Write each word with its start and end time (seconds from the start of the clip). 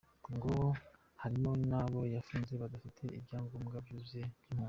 Ngo 0.35 0.53
harimo 1.21 1.51
n’abo 1.69 2.01
yafunze 2.15 2.53
badafite 2.61 3.03
ibyangombwa 3.17 3.77
byuzuye 3.85 4.25
by’impunzi. 4.31 4.59